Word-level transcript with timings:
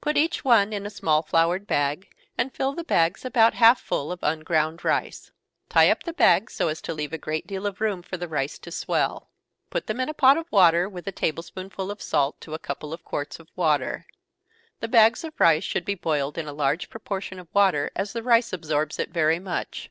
Put 0.00 0.16
each 0.16 0.44
one 0.44 0.72
in 0.72 0.86
a 0.86 0.90
small 0.90 1.22
floured 1.22 1.68
bag, 1.68 2.12
and 2.36 2.52
fill 2.52 2.72
the 2.72 2.82
bags 2.82 3.24
about 3.24 3.54
half 3.54 3.80
full 3.80 4.10
of 4.10 4.18
unground 4.24 4.84
rice. 4.84 5.30
Tie 5.68 5.88
up 5.88 6.02
the 6.02 6.12
bags 6.12 6.52
so 6.52 6.66
as 6.66 6.82
to 6.82 6.92
leave 6.92 7.12
a 7.12 7.16
great 7.16 7.46
deal 7.46 7.64
of 7.64 7.80
room 7.80 8.02
for 8.02 8.16
the 8.16 8.26
rice 8.26 8.58
to 8.58 8.72
swell. 8.72 9.30
Put 9.70 9.86
them 9.86 10.00
in 10.00 10.08
a 10.08 10.14
pot 10.14 10.36
of 10.36 10.50
water, 10.50 10.88
with 10.88 11.06
a 11.06 11.12
table 11.12 11.44
spoonful 11.44 11.92
of 11.92 12.02
salt 12.02 12.40
to 12.40 12.54
a 12.54 12.58
couple 12.58 12.92
of 12.92 13.04
quarts 13.04 13.38
of 13.38 13.52
water. 13.54 14.04
The 14.80 14.88
bags 14.88 15.22
of 15.22 15.38
rice 15.38 15.62
should 15.62 15.84
be 15.84 15.94
boiled 15.94 16.38
in 16.38 16.48
a 16.48 16.52
large 16.52 16.90
proportion 16.90 17.38
of 17.38 17.46
water, 17.54 17.92
as 17.94 18.12
the 18.12 18.24
rice 18.24 18.52
absorbs 18.52 18.98
it 18.98 19.10
very 19.10 19.38
much. 19.38 19.90